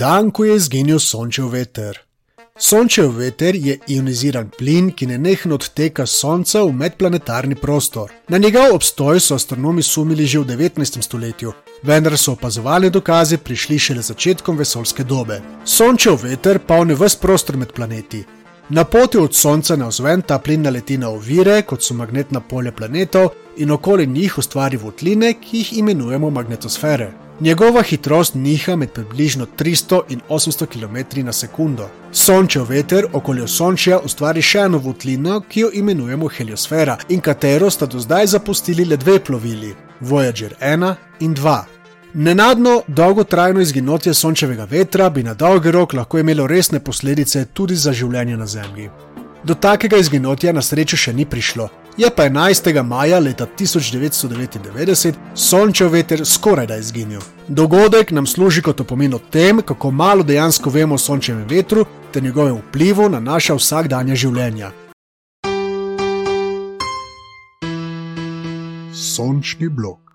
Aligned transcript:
Dan, 0.00 0.30
ko 0.30 0.44
je 0.44 0.56
izginil 0.56 0.98
sončev 1.02 1.48
veter. 1.50 1.96
Sončev 2.66 3.16
veter 3.18 3.56
je 3.58 3.74
ioniziran 3.94 4.50
plin, 4.58 4.92
ki 4.94 5.08
nenehno 5.10 5.56
odteka 5.58 6.06
s 6.06 6.20
Sonca 6.20 6.62
v 6.62 6.76
medplanetarni 6.82 7.56
prostor. 7.58 8.12
Na 8.28 8.38
njegov 8.38 8.76
obstoj 8.76 9.18
so 9.20 9.34
astronomi 9.34 9.82
sumili 9.82 10.26
že 10.26 10.38
v 10.38 10.46
19. 10.54 11.02
stoletju, 11.02 11.52
vendar 11.82 12.18
so 12.18 12.32
opazovali 12.32 12.90
dokaze 12.90 13.38
prišli 13.38 13.78
šele 13.78 14.02
začetkom 14.02 14.58
vesoljske 14.58 15.04
dobe. 15.04 15.40
Sončev 15.64 16.22
veter 16.22 16.58
polni 16.58 16.94
vse 16.94 17.18
prostor 17.18 17.56
med 17.56 17.72
planeti. 17.72 18.24
Na 18.70 18.84
poti 18.84 19.18
od 19.18 19.34
Sonca 19.34 19.76
na 19.76 19.86
vzven 19.88 20.22
ta 20.22 20.38
plin 20.38 20.62
naleti 20.62 20.98
na 20.98 21.08
ovire, 21.08 21.62
kot 21.62 21.82
so 21.82 21.94
magnetna 21.94 22.40
polja 22.40 22.72
planetov, 22.72 23.30
in 23.56 23.70
okoli 23.70 24.06
njih 24.06 24.38
ustvari 24.38 24.76
votline, 24.76 25.32
ki 25.40 25.58
jih 25.58 25.72
imenujemo 25.78 26.30
magnetosfere. 26.30 27.12
Njegova 27.40 27.82
hitrost 27.82 28.34
niha 28.34 28.76
med 28.76 28.90
približno 28.90 29.46
300 29.58 30.00
in 30.08 30.20
800 30.28 30.66
km 30.66 31.24
na 31.24 31.32
sekundo. 31.32 31.88
Sončev 32.12 32.68
veter 32.68 33.06
okoli 33.12 33.48
Sončja 33.48 34.00
ustvari 34.04 34.42
še 34.42 34.58
eno 34.58 34.78
votlino, 34.78 35.40
ki 35.40 35.60
jo 35.60 35.70
imenujemo 35.72 36.28
heliosfera 36.28 36.98
in 37.08 37.20
katero 37.20 37.70
sta 37.70 37.86
do 37.86 38.00
zdaj 38.00 38.26
zapustili 38.26 38.84
le 38.84 38.96
dve 38.96 39.18
plovili: 39.24 39.74
Voyager 40.00 40.54
1 40.60 40.94
in 41.20 41.34
2. 41.34 41.77
Nenadno 42.14 42.82
dolgotrajno 42.86 43.60
izginotje 43.60 44.14
sončevega 44.14 44.64
vetra 44.64 45.10
bi 45.10 45.22
na 45.22 45.34
dolgi 45.34 45.70
rok 45.70 45.92
lahko 45.92 46.18
imelo 46.18 46.46
resne 46.46 46.80
posledice 46.80 47.44
tudi 47.44 47.76
za 47.76 47.92
življenje 47.92 48.36
na 48.36 48.46
Zemlji. 48.46 48.88
Do 49.44 49.54
takega 49.54 49.96
izginotja 49.96 50.52
na 50.52 50.62
srečo 50.62 50.96
še 50.96 51.12
ni 51.12 51.26
prišlo, 51.28 51.68
je 51.96 52.08
pa 52.10 52.24
11. 52.30 52.82
maja 52.82 53.18
leta 53.18 53.46
1999 53.58 55.12
sončev 55.34 55.92
veter 55.92 56.24
skoraj 56.26 56.66
da 56.66 56.80
izginil. 56.80 57.20
Dogodek 57.48 58.10
nam 58.10 58.26
služi 58.26 58.62
kot 58.62 58.80
opomin 58.80 59.14
o 59.14 59.18
tem, 59.18 59.60
kako 59.62 59.90
malo 59.90 60.22
dejansko 60.22 60.70
vemo 60.70 60.94
o 60.94 60.98
sončevem 60.98 61.44
vetru 61.48 61.84
ter 62.12 62.22
njegovem 62.22 62.56
vplivu 62.56 63.08
na 63.08 63.20
naša 63.20 63.54
vsakdanja 63.60 64.16
življenja. 64.16 64.72
Sončni 68.94 69.68
blok. 69.68 70.07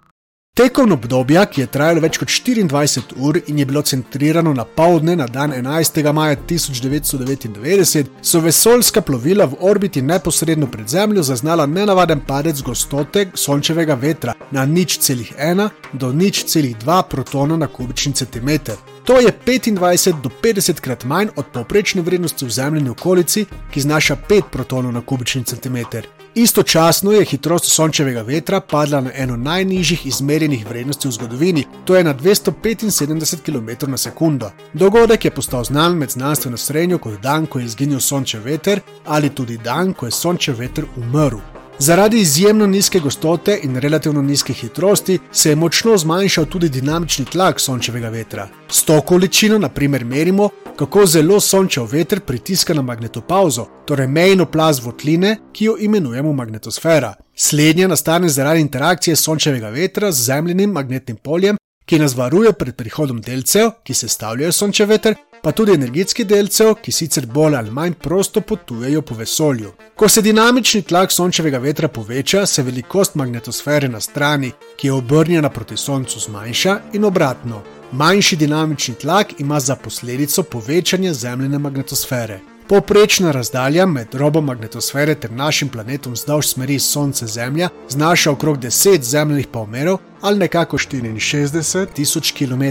Tekom 0.53 0.91
obdobja, 0.91 1.47
ki 1.49 1.63
je 1.63 1.67
trajalo 1.73 2.01
več 2.03 2.19
kot 2.21 2.29
24 2.29 3.15
ur 3.25 3.39
in 3.49 3.57
je 3.57 3.65
bilo 3.65 3.81
centrirano 3.81 4.51
na 4.53 4.67
povdne 4.69 5.15
na 5.17 5.25
dan 5.25 5.49
11. 5.49 5.97
maja 6.13 6.35
1999, 6.51 8.11
so 8.21 8.43
vesoljska 8.45 9.01
plovila 9.01 9.49
v 9.49 9.57
orbiti 9.65 10.05
neposredno 10.05 10.69
pred 10.69 10.93
Zemljo 10.93 11.25
zaznala 11.25 11.65
nenavaden 11.65 12.21
padec 12.27 12.61
gostote 12.61 13.31
sončevega 13.33 13.97
vetra 13.97 14.37
na 14.51 14.65
nič 14.65 14.99
celih 15.01 15.33
1 15.39 15.69
do 15.93 16.13
nič 16.13 16.45
celih 16.45 16.77
2 16.77 17.03
protona 17.09 17.57
na 17.57 17.67
kubični 17.67 18.13
centimeter. 18.13 18.92
To 19.03 19.19
je 19.19 19.33
25 19.45 20.21
do 20.21 20.29
50 20.43 20.79
krat 20.79 21.03
manj 21.03 21.27
od 21.35 21.45
povprečne 21.53 22.01
vrednosti 22.01 22.45
v 22.45 22.49
zemljini 22.49 22.89
okolici, 22.89 23.45
ki 23.71 23.81
znaša 23.81 24.17
5 24.29 24.41
protonov 24.51 24.93
na 24.93 25.01
kubični 25.01 25.43
centimeter. 25.43 26.07
Istočasno 26.35 27.11
je 27.11 27.25
hitrost 27.25 27.65
sončevega 27.65 28.21
vetra 28.21 28.59
padla 28.59 29.01
na 29.01 29.11
eno 29.13 29.37
najnižjih 29.37 30.05
izmerjenih 30.05 30.65
vrednosti 30.69 31.07
v 31.07 31.11
zgodovini, 31.11 31.65
to 31.85 31.95
je 31.95 32.03
na 32.03 32.13
275 32.13 33.41
km 33.45 33.91
na 33.91 33.97
sekundo. 33.97 34.51
Dogodek 34.73 35.25
je 35.25 35.31
postal 35.31 35.63
znan 35.63 35.97
med 35.97 36.09
znanstveno 36.09 36.57
srednjo 36.57 36.97
kot 36.97 37.21
dan, 37.21 37.45
ko 37.45 37.59
je 37.59 37.65
izginil 37.65 37.99
sončev 37.99 38.43
veter, 38.43 38.79
ali 39.05 39.29
tudi 39.29 39.57
dan, 39.57 39.93
ko 39.93 40.05
je 40.05 40.11
sončev 40.11 40.57
veter 40.59 40.85
umrl. 40.97 41.62
Zaradi 41.79 42.19
izjemno 42.19 42.67
nizke 42.67 42.99
gostote 42.99 43.59
in 43.63 43.75
relativno 43.75 44.21
nizke 44.21 44.53
hitrosti 44.53 45.19
se 45.31 45.49
je 45.49 45.55
močno 45.55 45.97
zmanjšal 45.97 46.45
tudi 46.45 46.69
dinamični 46.69 47.25
tlak 47.25 47.59
sončevega 47.59 48.09
vetra. 48.09 48.47
S 48.69 48.83
to 48.83 49.01
količino, 49.01 49.57
na 49.57 49.69
primer, 49.69 50.05
merimo, 50.05 50.49
kako 50.75 51.05
zelo 51.05 51.39
sončev 51.39 51.85
veter 51.91 52.19
pritiska 52.19 52.73
na 52.73 52.81
magnetopauzo, 52.81 53.65
torej 53.85 54.07
mejno 54.07 54.45
plaz 54.45 54.79
votline, 54.85 55.37
ki 55.53 55.65
jo 55.65 55.75
imenujemo 55.79 56.33
magnetosfera. 56.33 57.13
Slednja 57.35 57.87
nastane 57.87 58.29
zaradi 58.29 58.61
interakcije 58.61 59.15
sončevega 59.15 59.69
vetra 59.69 60.11
z 60.11 60.23
zemljenim 60.23 60.71
magnetnim 60.71 61.17
poljem, 61.17 61.57
ki 61.85 61.99
nas 61.99 62.15
varuje 62.15 62.53
pred 62.53 62.75
prihodom 62.75 63.21
delcev, 63.21 63.69
ki 63.83 63.93
sestavljajo 63.93 64.51
sončev 64.51 64.89
veter, 64.89 65.15
pa 65.43 65.51
tudi 65.51 65.73
energetskih 65.75 66.27
delcev, 66.27 66.77
ki 66.79 66.91
sicer 66.91 67.25
bolj 67.27 67.57
ali 67.59 67.71
manj 67.71 67.93
prosto 67.99 68.41
potujejo 68.41 69.01
po 69.01 69.15
vesolju. 69.15 69.71
Ko 69.95 70.07
se 70.09 70.21
dinamični 70.21 70.81
tlak 70.81 71.11
sončevega 71.11 71.59
vetra 71.59 71.87
poveča, 71.87 72.45
se 72.45 72.63
velikost 72.63 73.15
magnetosfere 73.15 73.89
na 73.89 73.99
strani, 73.99 74.51
ki 74.77 74.87
je 74.87 74.93
obrnjena 74.93 75.49
proti 75.49 75.77
Soncu, 75.77 76.19
zmanjša 76.19 76.79
in 76.93 77.05
obratno. 77.05 77.61
Manjši 77.91 78.35
dinamični 78.35 78.95
tlak 78.95 79.39
ima 79.39 79.59
za 79.59 79.75
posledico 79.75 80.43
povečanje 80.43 81.13
zemljene 81.13 81.59
magnetosfere. 81.59 82.39
Poprečna 82.67 83.31
razdalja 83.31 83.85
med 83.85 84.15
robom 84.15 84.45
magnetosfere 84.45 85.15
ter 85.15 85.31
našim 85.31 85.69
planetom 85.69 86.13
vzdolž 86.13 86.45
smeri 86.45 86.79
Sonce-Zemlja 86.79 87.69
znaša 87.89 88.31
okrog 88.31 88.57
10 88.57 89.01
zemljenih 89.01 89.47
polmerov 89.47 89.97
ali 90.21 90.39
nekako 90.39 90.77
64 90.77 91.87
tisoč 91.93 92.31
km. 92.31 92.63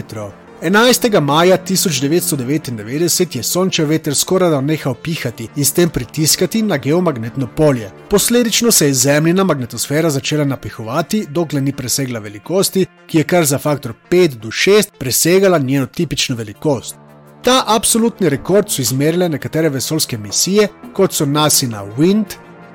11. 0.62 1.20
maja 1.20 1.58
1999 1.58 3.36
je 3.36 3.42
sončev 3.42 3.88
veter 3.88 4.14
skoraj 4.14 4.50
da 4.50 4.60
nehal 4.60 4.94
pihati 4.94 5.48
in 5.56 5.64
s 5.64 5.72
tem 5.72 5.90
pritiskati 5.90 6.62
na 6.62 6.76
geomagnetno 6.76 7.48
polje. 7.56 7.90
Posledično 8.10 8.70
se 8.70 8.86
je 8.86 8.94
zemljina 8.94 9.44
magnetosfera 9.44 10.10
začela 10.10 10.44
napihovati, 10.44 11.26
dokler 11.28 11.62
ni 11.62 11.72
presegla 11.72 12.20
velikosti, 12.20 12.86
ki 13.06 13.18
je 13.18 13.24
kar 13.24 13.44
za 13.44 13.58
faktor 13.58 13.92
5 14.10 14.28
do 14.28 14.48
6 14.48 14.90
presegala 14.98 15.58
njeno 15.58 15.86
tipično 15.86 16.36
velikost. 16.36 16.96
Ta 17.44 17.64
absolutni 17.66 18.28
rekord 18.28 18.70
so 18.70 18.82
izmerile 18.82 19.28
nekatere 19.28 19.68
vesoljske 19.68 20.18
misije, 20.18 20.68
kot 20.94 21.12
so 21.12 21.26
NASA 21.26 21.66
Wind, 21.98 22.24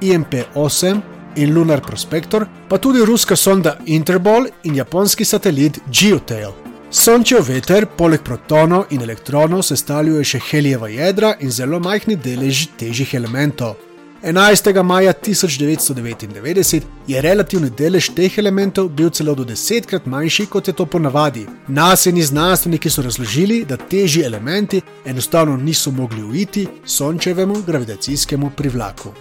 IMP-8 0.02 1.00
in 1.36 1.56
Lunar 1.56 1.82
Prospector, 1.82 2.46
pa 2.70 2.78
tudi 2.78 3.06
ruska 3.06 3.36
sonda 3.36 3.78
Interbol 3.86 4.46
in 4.64 4.76
japonski 4.76 5.26
satelit 5.26 5.80
Geotail. 5.92 6.67
Sončev 6.92 7.44
veter, 7.44 7.84
poleg 7.86 8.22
protonov 8.24 8.94
in 8.96 9.02
elektronov, 9.04 9.66
sestavljajo 9.68 10.24
še 10.24 10.40
helijeva 10.40 10.88
jedra 10.88 11.34
in 11.44 11.52
zelo 11.52 11.82
majhni 11.84 12.16
deleži 12.16 12.70
težjih 12.80 13.12
elementov. 13.20 13.76
11. 14.24 14.72
maja 14.88 15.12
1999 15.14 16.88
je 17.08 17.22
relativni 17.22 17.70
delež 17.70 18.10
teh 18.16 18.40
elementov 18.40 18.88
bil 18.90 19.12
celo 19.12 19.36
do 19.36 19.44
desetkrat 19.44 20.08
manjši, 20.08 20.48
kot 20.48 20.68
je 20.68 20.74
to 20.74 20.86
ponavadi. 20.86 21.46
Naseni 21.68 22.24
znanstveniki 22.24 22.90
so 22.90 23.04
razložili, 23.04 23.66
da 23.68 23.78
težji 23.78 24.24
elementi 24.24 24.82
enostavno 25.06 25.58
niso 25.58 25.92
mogli 25.92 26.24
uiti 26.24 26.68
sončevemu 26.86 27.62
gravitacijskemu 27.68 28.52
privlaku. 28.58 29.12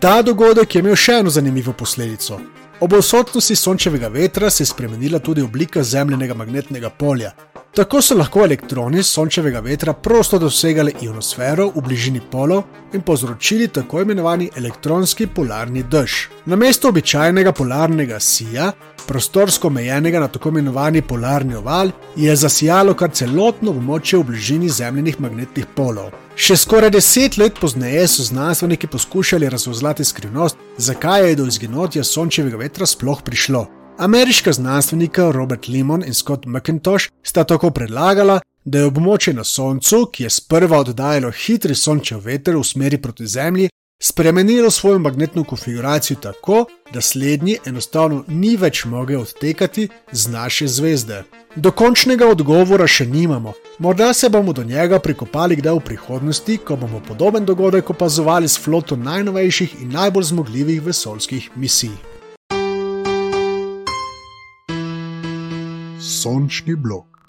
Ta 0.00 0.22
dogodek 0.22 0.74
je 0.74 0.80
imel 0.80 0.96
še 0.96 1.20
eno 1.20 1.30
zanimivo 1.30 1.72
posledico. 1.72 2.40
Ob 2.80 2.92
odsotnosti 2.92 3.56
sončevega 3.56 4.08
vetra 4.08 4.50
se 4.50 4.62
je 4.62 4.66
spremenila 4.66 5.18
tudi 5.18 5.42
oblika 5.42 5.82
zemljenega 5.82 6.34
magnetnega 6.34 6.90
polja. 6.90 7.32
Tako 7.74 8.02
so 8.02 8.14
lahko 8.14 8.44
elektroni 8.44 9.02
sončevega 9.02 9.60
vetra 9.60 9.92
prosto 9.92 10.38
dosegali 10.38 10.94
ionosfero 11.02 11.66
v 11.74 11.82
bližini 11.82 12.20
polov 12.30 12.62
in 12.94 13.02
povzročili 13.02 13.68
tako 13.68 14.02
imenovani 14.02 14.50
elektronski 14.56 15.26
polarni 15.26 15.82
dež. 15.82 16.28
Na 16.46 16.56
mesto 16.56 16.88
običajnega 16.88 17.52
polarnega 17.52 18.20
sija 18.20 18.70
prostorsko 19.06 19.66
omejenega 19.66 20.20
na 20.20 20.28
tako 20.28 20.48
imenovani 20.48 21.02
polarni 21.02 21.54
oval, 21.54 21.90
je 22.16 22.36
zasijalo 22.36 22.94
kar 22.94 23.10
celotno 23.10 23.74
območje 23.74 24.18
v 24.18 24.30
bližini 24.30 24.68
zemljenih 24.68 25.20
magnetnih 25.20 25.66
polov. 25.74 26.12
Še 26.38 26.54
skoraj 26.54 26.92
deset 26.94 27.34
let 27.34 27.56
pozneje 27.58 28.04
so 28.06 28.22
znanstveniki 28.22 28.86
poskušali 28.86 29.48
razvozlati 29.50 30.04
skrivnost, 30.04 30.56
zakaj 30.78 31.28
je 31.28 31.36
do 31.36 31.46
izginotja 31.50 32.04
sončevega 32.04 32.60
vetra 32.60 32.86
sploh 32.86 33.22
prišlo. 33.26 33.64
Ameriška 33.98 34.52
znanstvenika 34.52 35.30
Robert 35.34 35.66
Limon 35.68 36.04
in 36.06 36.14
Scott 36.14 36.46
McIntosh 36.46 37.08
sta 37.22 37.44
tako 37.44 37.70
predlagala, 37.70 38.38
da 38.64 38.78
je 38.78 38.86
območje 38.86 39.34
na 39.34 39.44
Soncu, 39.44 40.04
ki 40.12 40.28
je 40.28 40.30
sprva 40.30 40.78
oddajalo 40.84 41.32
hitri 41.34 41.74
sončev 41.74 42.22
veter 42.30 42.56
v 42.56 42.62
smeri 42.64 43.02
proti 43.02 43.26
Zemlji, 43.26 43.72
spremenilo 43.98 44.70
svojo 44.70 44.98
magnetno 44.98 45.44
konfiguracijo 45.44 46.16
tako, 46.16 46.64
da 46.94 47.00
slednji 47.00 47.58
enostavno 47.66 48.24
ni 48.28 48.56
več 48.56 48.84
mogel 48.84 49.20
odtekati 49.20 49.88
z 50.12 50.30
naše 50.30 50.66
zvezde. 50.66 51.22
Dokončnega 51.56 52.28
odgovora 52.28 52.86
še 52.86 53.06
nimamo, 53.06 53.52
morda 53.78 54.12
se 54.14 54.28
bomo 54.28 54.52
do 54.52 54.64
njega 54.64 54.98
prikopali 54.98 55.56
kdaj 55.56 55.74
v 55.74 55.84
prihodnosti, 55.90 56.58
ko 56.58 56.76
bomo 56.76 57.02
podoben 57.08 57.44
dogodek 57.44 57.90
opazovali 57.90 58.48
s 58.48 58.58
floto 58.58 58.96
najnovejših 58.96 59.82
in 59.82 59.92
najbolj 59.92 60.30
zmogljivih 60.30 60.82
vesoljskih 60.82 61.50
misij. 61.56 61.94
Sončni 66.00 66.76
blok. 66.76 67.17